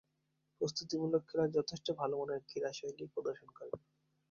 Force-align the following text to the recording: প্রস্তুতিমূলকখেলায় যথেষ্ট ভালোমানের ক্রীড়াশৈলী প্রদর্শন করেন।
প্রস্তুতিমূলকখেলায় 0.61 1.55
যথেষ্ট 1.57 1.87
ভালোমানের 1.99 2.39
ক্রীড়াশৈলী 2.47 3.05
প্রদর্শন 3.13 3.49
করেন। 3.51 3.75